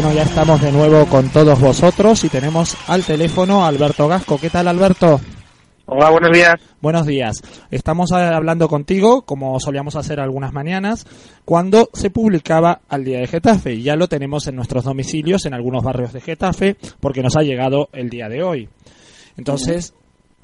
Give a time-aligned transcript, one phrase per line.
[0.00, 4.38] Bueno, ya estamos de nuevo con todos vosotros y tenemos al teléfono a Alberto Gasco.
[4.38, 5.20] ¿Qué tal, Alberto?
[5.86, 6.54] Hola, buenos días.
[6.80, 7.42] Buenos días.
[7.72, 11.04] Estamos hablando contigo, como solíamos hacer algunas mañanas,
[11.44, 13.74] cuando se publicaba al día de Getafe.
[13.74, 17.42] Y ya lo tenemos en nuestros domicilios, en algunos barrios de Getafe, porque nos ha
[17.42, 18.68] llegado el día de hoy.
[19.36, 19.94] Entonces,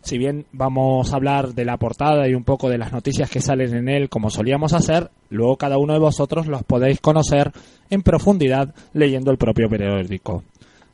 [0.05, 3.41] si bien vamos a hablar de la portada y un poco de las noticias que
[3.41, 7.51] salen en él, como solíamos hacer, luego cada uno de vosotros los podéis conocer
[7.91, 10.45] en profundidad leyendo el propio periódico.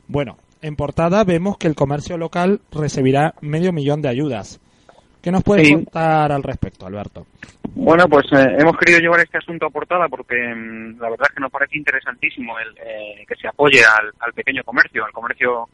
[0.07, 4.59] Bueno, en portada vemos que el comercio local recibirá medio millón de ayudas.
[5.21, 7.27] ¿Qué nos puedes contar al respecto, Alberto?
[7.75, 11.35] Bueno, pues eh, hemos querido llevar este asunto a portada porque mm, la verdad es
[11.35, 15.69] que nos parece interesantísimo el, eh, que se apoye al, pequeño comercio, al comercio,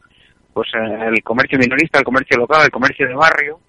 [0.58, 3.60] pues eh, el comercio minorista, el comercio local, el comercio de barrio.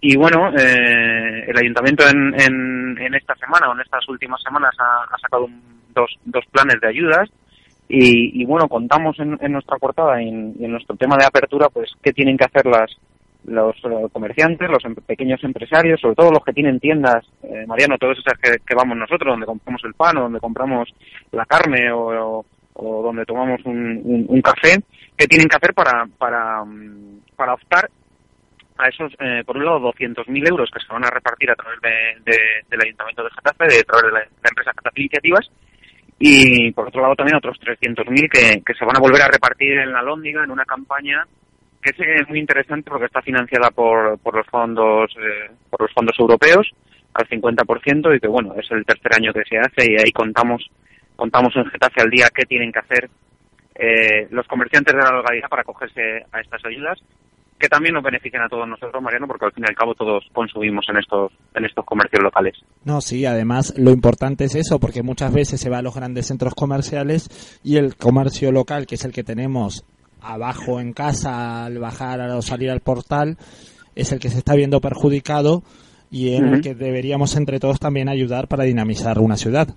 [0.00, 2.34] Y bueno, el ayuntamiento en,
[2.98, 5.46] en, esta semana o en estas últimas semanas ha, sacado
[5.94, 7.28] dos, dos planes de ayudas
[7.92, 12.38] y, bueno, contamos en, nuestra portada y en, nuestro tema de apertura, pues, qué tienen
[12.38, 12.90] que hacer las,
[13.44, 17.98] los eh, comerciantes, los em, pequeños empresarios, sobre todo los que tienen tiendas, eh, Mariano,
[17.98, 20.88] todos esos que, vamos nosotros, donde compramos el pan o donde compramos
[21.32, 22.44] la carne o,
[22.82, 24.78] donde tomamos un, café,
[25.16, 27.90] qué tienen que hacer para, para, mm, para optar
[28.78, 31.80] a esos, eh, por un lado, 200.000 euros que se van a repartir a través
[31.82, 32.32] de,
[32.68, 35.50] del Ayuntamiento de Getafe, de, a través de la, la empresa Getafe Iniciativas,
[36.22, 39.78] y por otro lado también otros 300.000 que, que se van a volver a repartir
[39.78, 41.26] en la Lóndiga en una campaña
[41.82, 46.14] que es muy interesante porque está financiada por, por los fondos eh, por los fondos
[46.18, 46.70] europeos
[47.14, 50.70] al 50% y que bueno es el tercer año que se hace y ahí contamos
[51.20, 53.10] contamos en Getafe al día qué tienen que hacer
[53.74, 56.98] eh, los comerciantes de la localidad para acogerse a estas ayudas
[57.58, 60.24] que también nos benefician a todos nosotros, Mariano, porque al fin y al cabo todos
[60.32, 62.54] consumimos en estos, en estos comercios locales.
[62.86, 66.26] No, sí, además lo importante es eso, porque muchas veces se va a los grandes
[66.26, 69.84] centros comerciales y el comercio local, que es el que tenemos
[70.22, 73.36] abajo en casa al bajar o salir al portal,
[73.94, 75.62] es el que se está viendo perjudicado
[76.10, 79.68] y en el que deberíamos entre todos también ayudar para dinamizar una ciudad.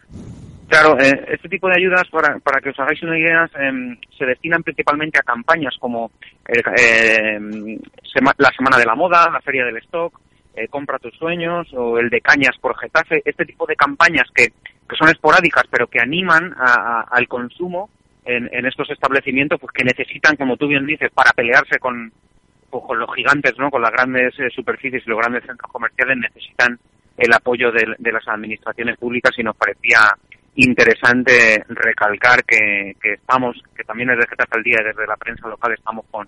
[0.73, 4.25] Claro, eh, este tipo de ayudas, para, para que os hagáis una idea, em, se
[4.25, 6.09] destinan principalmente a campañas como
[6.47, 7.39] eh,
[8.37, 10.19] la Semana de la Moda, la Feria del Stock,
[10.55, 14.47] eh, Compra tus sueños o el de Cañas por Getafe, este tipo de campañas que,
[14.47, 17.91] que son esporádicas pero que animan al consumo
[18.25, 22.11] en, en, estos establecimientos pues que necesitan, como tú bien dices, para pelearse con,
[22.71, 23.69] pues, con los gigantes, ¿no?
[23.69, 26.79] con las grandes superficies y los grandes centros comerciales, necesitan
[27.15, 29.99] el apoyo de las administraciones públicas y nos parecía
[30.55, 35.47] interesante recalcar que, que estamos, que también desde Getafe al día y desde la prensa
[35.47, 36.27] local estamos con,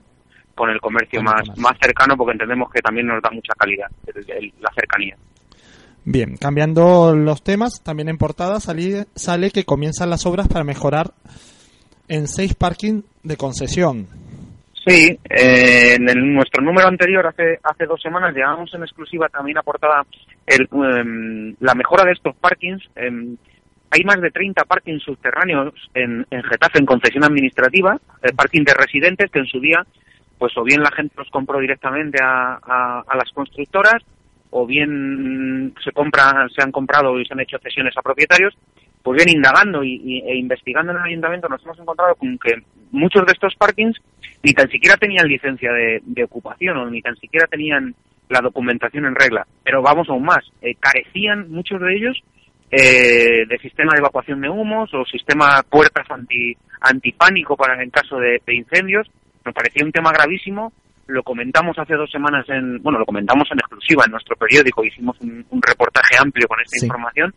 [0.55, 3.87] con el comercio más, más cercano porque entendemos que también nos da mucha calidad
[4.59, 5.15] la cercanía.
[6.05, 11.13] Bien, cambiando los temas, también en portada sale, sale que comienzan las obras para mejorar
[12.07, 14.07] en seis parking de concesión.
[14.85, 19.63] Sí, eh, en nuestro número anterior, hace hace dos semanas, llevamos en exclusiva también a
[19.63, 20.05] portada
[20.45, 22.83] el, em, la mejora de estos parkings.
[22.95, 23.35] Em,
[23.91, 28.63] hay más de 30 parkings subterráneos en, en Getafe en concesión administrativa, el eh, parking
[28.63, 29.85] de residentes que en su día,
[30.37, 34.03] pues o bien la gente los compró directamente a, las constructoras,
[34.49, 38.57] o bien se compra, se han comprado y se han hecho cesiones a propietarios,
[39.03, 43.25] pues bien indagando y, e investigando en el ayuntamiento nos hemos encontrado con que muchos
[43.25, 43.97] de estos parkings
[44.43, 47.93] ni tan siquiera tenían licencia de, de ocupación o ni tan siquiera tenían
[48.29, 49.45] la documentación en regla.
[49.63, 52.23] Pero vamos aún más, eh, carecían muchos de ellos
[52.71, 58.17] eh, de sistema de evacuación de humos o sistema puertas anti antipánico para en caso
[58.17, 59.07] de, incendios.
[59.43, 60.73] Nos parecía un tema gravísimo.
[61.07, 64.83] Lo comentamos hace dos semanas en, bueno, lo comentamos en exclusiva en nuestro periódico.
[64.83, 67.33] Hicimos un, reportaje amplio con esta información.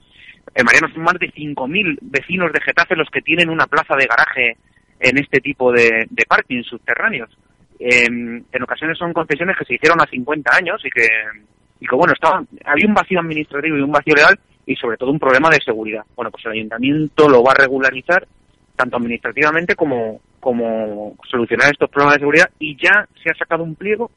[0.55, 4.07] En Mariano son más de 5.000 vecinos de Getafe los que tienen una plaza de
[4.07, 4.57] garaje
[4.99, 7.31] en este tipo de, de parking subterráneos.
[7.79, 11.07] en ocasiones son concesiones que se hicieron a 50 años y que,
[11.81, 14.39] y que bueno, estaba, había un vacío administrativo y un vacío legal
[14.69, 16.05] y sobre todo un problema de seguridad.
[16.15, 18.29] Bueno, pues el ayuntamiento lo va a regularizar
[18.77, 23.75] tanto administrativamente como, como solucionar estos problemas de seguridad y ya se ha sacado un
[23.75, 24.11] pliego,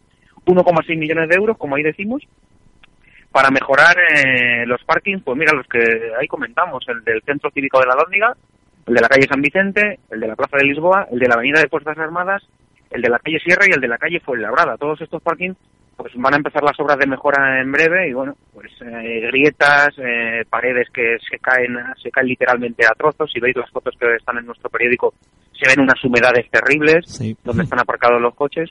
[0.45, 2.21] 1,6 millones de euros, como ahí decimos,
[3.31, 5.79] para mejorar eh, los parkings, pues mira, los que
[6.19, 8.35] ahí comentamos, el del Centro Cívico de la Dórniga,
[8.87, 11.35] el de la calle San Vicente, el de la Plaza de Lisboa, el de la
[11.35, 12.43] Avenida de Fuerzas Armadas,
[12.89, 14.75] el de la calle Sierra y el de la calle Fuenlabrada.
[14.75, 15.55] Todos estos parkings
[15.95, 18.35] pues van a empezar las obras de mejora en breve y bueno,
[18.81, 23.29] eh, grietas, eh, paredes que se caen, se caen literalmente a trozos.
[23.31, 25.13] Si veis las fotos que están en nuestro periódico,
[25.53, 27.05] se ven unas humedades terribles
[27.43, 28.69] donde están aparcados los coches.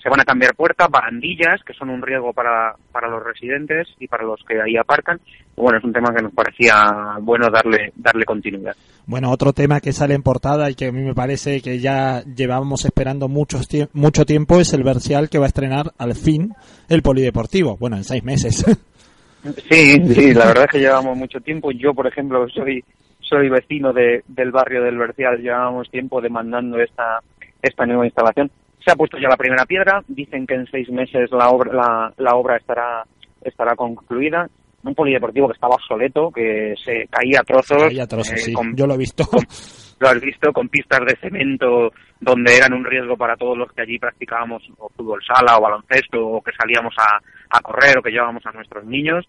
[0.00, 4.06] se van a cambiar puertas, barandillas, que son un riesgo para, para los residentes y
[4.06, 5.20] para los que ahí aparcan.
[5.56, 8.76] bueno, es un tema que nos parecía bueno darle, darle continuidad.
[9.06, 12.22] Bueno, otro tema que sale en portada y que a mí me parece que ya
[12.22, 13.58] llevábamos esperando mucho,
[13.92, 16.54] mucho tiempo es el Bercial que va a estrenar al fin
[16.88, 17.76] el Polideportivo.
[17.76, 18.64] Bueno, en seis meses.
[19.42, 21.70] Sí, sí, la verdad es que llevamos mucho tiempo.
[21.70, 22.84] Yo, por ejemplo, soy
[23.20, 27.20] soy vecino de, del barrio del Bercial, llevamos tiempo demandando esta,
[27.60, 28.50] esta nueva instalación.
[28.84, 32.14] Se ha puesto ya la primera piedra, dicen que en seis meses la obra, la,
[32.16, 33.04] la obra estará,
[33.42, 34.48] estará concluida.
[34.84, 37.82] Un polideportivo que estaba obsoleto, que se caía a trozos.
[37.82, 38.54] caía a trozos, eh, sí.
[38.74, 39.24] Yo lo he visto.
[40.00, 41.90] lo has visto, con pistas de cemento
[42.20, 46.24] donde eran un riesgo para todos los que allí practicábamos o fútbol sala o baloncesto
[46.24, 47.18] o que salíamos a,
[47.50, 49.26] a correr o que llevábamos a nuestros niños.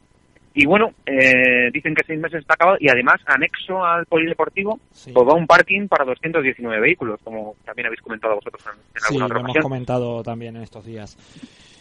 [0.54, 4.80] Y bueno, eh, dicen que seis meses está acabado y además anexo al polideportivo
[5.14, 9.08] pues va un parking para 219 vehículos, como también habéis comentado vosotros en, en sí,
[9.08, 11.18] alguna otra lo hemos comentado también en estos días.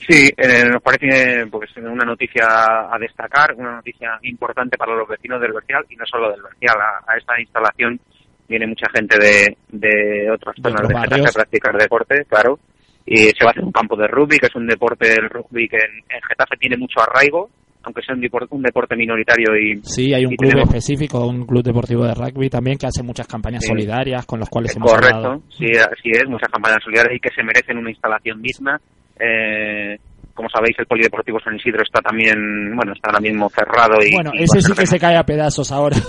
[0.06, 2.46] Sí, eh, nos parece pues una noticia
[2.90, 6.76] a destacar, una noticia importante para los vecinos del Bercial y no solo del Bercial.
[7.06, 8.00] A, esta instalación
[8.48, 12.58] viene mucha gente de, de otras zonas de, Getafe a practicar deporte, claro.
[13.04, 15.68] Y se va a hacer un campo de rugby, que es un deporte, el rugby
[15.68, 17.50] que en, en Getafe tiene mucho arraigo,
[17.82, 21.62] aunque sea un, deporte, un deporte minoritario y sí hay un club específico un club
[21.62, 25.66] deportivo de rugby también que hace muchas campañas solidarias con los cuales hemos correcto sí
[25.76, 28.80] así es muchas campañas solidarias y que se merecen una instalación digna
[29.18, 29.98] eh,
[30.34, 34.30] como sabéis el polideportivo San Isidro está también bueno está ahora mismo cerrado y bueno
[34.34, 35.96] ese sí que se cae a pedazos ahora.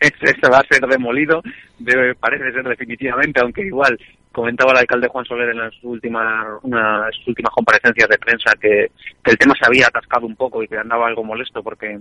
[0.00, 1.40] Ese va a ser demolido
[1.78, 3.96] debe, parece ser definitivamente aunque igual
[4.32, 8.90] comentaba el alcalde Juan Soler en las últimas, unas últimas comparecencias de prensa que,
[9.24, 12.00] el tema se había atascado un poco y que andaba algo molesto porque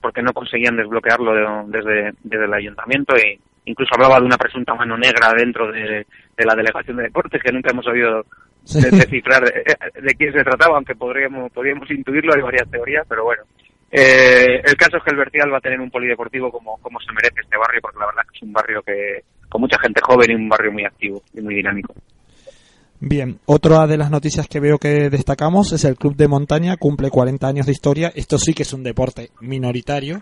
[0.00, 4.96] porque no conseguían desbloquearlo desde, desde el ayuntamiento e incluso hablaba de una presunta mano
[4.96, 6.06] negra dentro de,
[6.36, 8.24] la delegación de deportes que nunca hemos sabido
[8.64, 13.42] descifrar de, quién se trataba, aunque podríamos, podríamos intuirlo, hay varias teorías, pero bueno.
[13.90, 17.12] Eh, el caso es que el Vertial va a tener un polideportivo como, como se
[17.12, 20.00] merece este barrio, porque la verdad es que es un barrio que, con mucha gente
[20.02, 21.94] joven y un barrio muy activo y muy dinámico.
[23.00, 27.10] Bien, otra de las noticias que veo que destacamos es el Club de Montaña, cumple
[27.10, 28.12] 40 años de historia.
[28.14, 30.20] Esto sí que es un deporte minoritario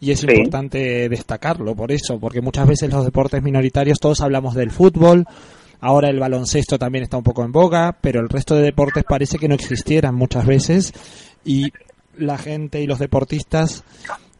[0.00, 4.70] y es importante destacarlo por eso, porque muchas veces los deportes minoritarios todos hablamos del
[4.70, 5.24] fútbol,
[5.80, 9.38] ahora el baloncesto también está un poco en boga, pero el resto de deportes parece
[9.38, 10.92] que no existieran muchas veces
[11.44, 11.72] y
[12.16, 13.84] la gente y los deportistas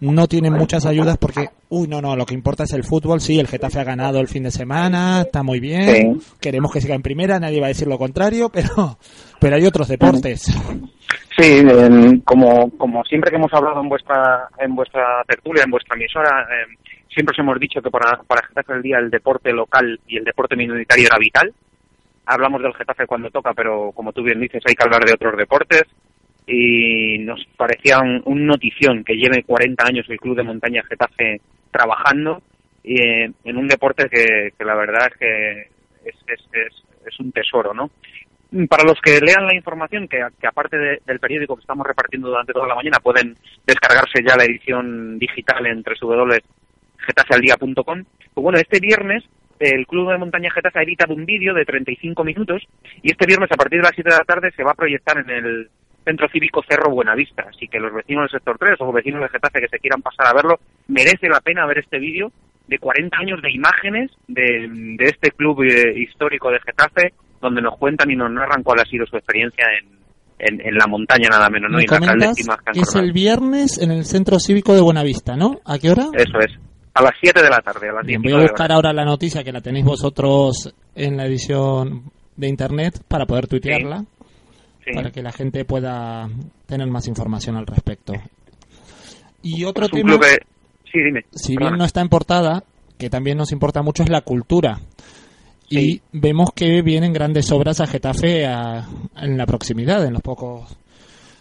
[0.01, 3.21] no tienen muchas ayudas porque, uy, no, no, lo que importa es el fútbol.
[3.21, 6.21] Sí, el Getafe ha ganado el fin de semana, está muy bien.
[6.41, 8.99] Queremos que siga en primera, nadie va a decir lo contrario, pero,
[9.39, 10.43] pero hay otros deportes.
[11.39, 11.63] Sí,
[12.25, 16.77] como, como siempre que hemos hablado en vuestra, en vuestra tertulia, en vuestra emisora, em,
[17.09, 20.25] siempre os hemos dicho que para, para Getafe el día el deporte local y el
[20.25, 21.53] deporte minoritario era vital.
[22.27, 25.37] Hablamos del Getafe cuando toca, pero como tú bien dices, hay que hablar de otros
[25.37, 25.85] deportes
[26.51, 32.43] y nos parecía un, notición que lleve 40 años el Club de Montaña Getafe trabajando
[32.83, 35.69] eh, en un deporte que, la verdad es que
[36.05, 36.17] es,
[37.07, 37.93] es, un tesoro, ¿no?
[38.69, 42.67] Para los que lean la información, que, aparte del periódico que estamos repartiendo durante toda
[42.67, 48.05] la mañana, pueden descargarse ya la edición digital en www.getafealdía.com.
[48.35, 49.23] Pues bueno, este viernes
[49.61, 52.67] el Club de Montaña Getafe ha editado un vídeo de 35 minutos
[53.03, 55.17] y este viernes a partir de las 7 de la tarde se va a proyectar
[55.19, 55.71] en el
[56.05, 57.45] Centro Cívico Cerro Buenavista.
[57.49, 60.27] Así que los vecinos del sector 3 o vecinos de Getafe que se quieran pasar
[60.27, 62.33] a verlo, merece la pena ver este vídeo
[62.67, 68.11] de 40 años de imágenes de, este club eh, histórico de Getafe, donde nos cuentan
[68.11, 69.65] y nos narran cuál ha sido su experiencia
[70.39, 71.81] en, en, la montaña nada menos, ¿no?
[71.81, 75.61] Y es el viernes en el Centro Cívico de Buenavista, ¿no?
[75.65, 76.07] ¿A qué hora?
[76.15, 76.53] Eso es.
[76.95, 77.89] A las 7 de la tarde.
[77.89, 82.05] A las voy a buscar ahora la noticia que la tenéis vosotros en la edición
[82.37, 84.05] de internet para poder tuitearla
[84.95, 86.29] para que la gente pueda
[86.67, 88.13] tener más información al respecto.
[89.43, 90.19] Y otro tema,
[91.33, 92.65] si bien no está en portada,
[92.99, 94.79] que también nos importa mucho es la cultura.
[95.69, 100.77] Y vemos que vienen grandes obras a Getafe en la proximidad, en los pocos.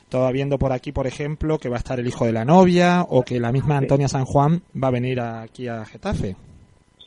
[0.04, 3.04] Estaba viendo por aquí, por ejemplo, que va a estar el hijo de la novia
[3.08, 6.36] o que la misma Antonia San Juan va a venir aquí a Getafe.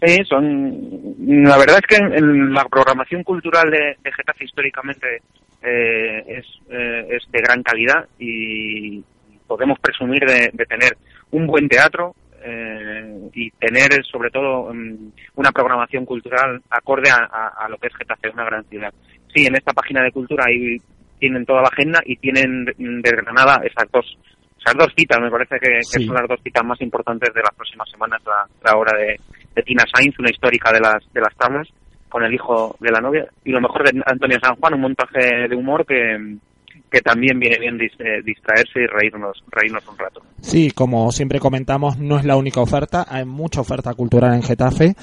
[0.05, 1.15] Sí, son.
[1.47, 5.23] La verdad es que en, la programación cultural de, de Getafe históricamente
[5.63, 9.03] eh, es, eh, es de gran calidad y
[9.47, 10.97] podemos presumir de, tener
[11.31, 12.15] un buen teatro
[12.45, 18.31] eh, y tener sobre todo mm, una programación cultural acorde a, lo que es Getafe,
[18.31, 18.93] una gran ciudad.
[19.33, 20.79] Sí, en esta página de cultura ahí
[21.19, 22.65] tienen toda la agenda y tienen
[23.03, 24.19] desgranada esas dos
[24.59, 27.91] esas dos citas, me parece que, son las dos citas más importantes de las próximas
[27.91, 29.19] semanas, la, la obra de,
[29.65, 31.69] Tina Sainz, una histórica de las de las tablas,
[32.13, 33.27] con el hijo de la novia.
[33.43, 36.37] Y lo mejor de Antonio San Juan, un montaje de humor que,
[36.91, 40.21] que también viene bien eh, distraerse y reírnos, reírnos un rato.
[40.43, 44.95] Sí, como siempre comentamos, no es la única oferta, hay mucha oferta cultural en Getafe.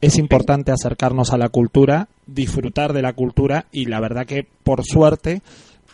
[0.00, 4.82] Es importante acercarnos a la cultura, disfrutar de la cultura y la verdad que por
[4.82, 5.42] suerte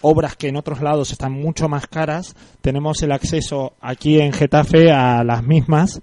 [0.00, 4.92] obras que en otros lados están mucho más caras, tenemos el acceso aquí en Getafe
[4.92, 6.00] a las mismas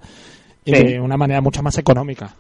[0.66, 2.36] de una manera mucho más económica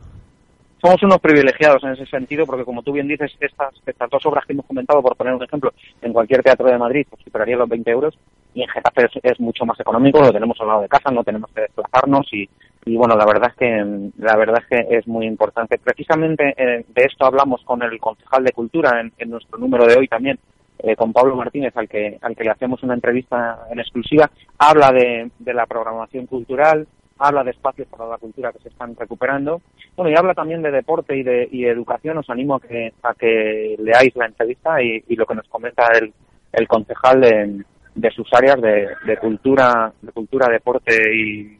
[0.81, 4.45] somos unos privilegiados en ese sentido porque como tú bien dices estas, estas dos obras
[4.45, 7.69] que hemos comentado por poner un ejemplo en cualquier teatro de Madrid pues superaría los
[7.69, 8.17] 20 euros
[8.53, 11.49] y en Getafe es, mucho más económico lo tenemos al lado de casa no tenemos
[11.53, 12.49] que desplazarnos y,
[12.85, 15.77] bueno la verdad es que la verdad es que es muy importante.
[15.77, 20.07] Precisamente eh, de esto hablamos con el concejal de cultura en, nuestro número de hoy
[20.07, 20.39] también
[20.79, 24.31] eh, con Pablo Martínez al que al que le hacemos una entrevista en exclusiva.
[24.57, 26.87] Habla de la programación cultural
[27.19, 29.61] habla de espacios para la cultura que se están recuperando.
[29.95, 32.17] Bueno, y habla también de deporte y de, y educación.
[32.17, 36.13] Os animo a que, a que leáis la entrevista y, lo que nos comenta el,
[36.53, 37.63] el concejal de,
[37.95, 41.55] de sus áreas de, de, cultura, de cultura, deporte y,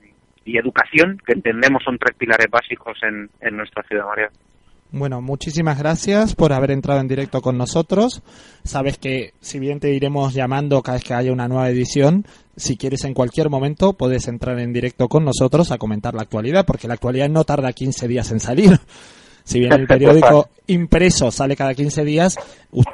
[0.51, 4.31] educación, que entendemos son tres pilares básicos en, en nuestra ciudad, María.
[4.91, 8.24] Bueno, muchísimas gracias por haber entrado en directo con nosotros.
[8.63, 12.75] Sabes que si bien te iremos llamando cada vez que haya una nueva edición, si
[12.75, 16.88] quieres en cualquier momento puedes entrar en directo con nosotros a comentar la actualidad, porque
[16.88, 18.79] la actualidad no tarda 15 días en salir.
[19.46, 22.36] Si bien el periódico impreso sale cada 15 días,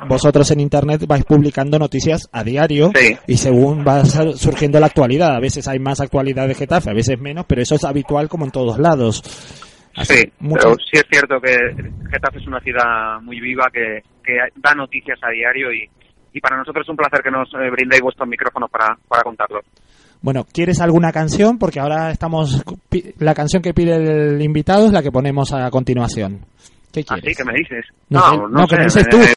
[0.07, 2.93] vosotros en Internet vais publicando noticias a diario
[3.27, 5.35] y según va surgiendo la actualidad.
[5.35, 8.45] A veces hay más actualidad de Getafe, a veces menos, pero eso es habitual como
[8.45, 9.21] en todos lados
[10.03, 11.55] sí, pero sí es cierto que
[12.11, 14.01] Getafe es una ciudad muy viva que,
[14.55, 15.89] da noticias a diario y,
[16.33, 19.61] y para nosotros es un placer que nos eh, brindéis vuestros micrófonos para, para contarlo.
[20.21, 21.59] Bueno, ¿quieres alguna canción?
[21.59, 22.63] Porque ahora estamos.
[23.19, 26.45] La canción que pide el invitado es la que ponemos a continuación.
[26.91, 27.25] ¿Qué quieres?
[27.25, 27.35] ¿Ah, sí?
[27.35, 27.85] ¿Qué me dices?
[28.09, 29.17] No, no, no, que me dices tú.